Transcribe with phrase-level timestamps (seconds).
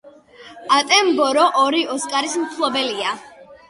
[0.77, 3.19] ატენბორო ორი ოსკარის მფლობელია.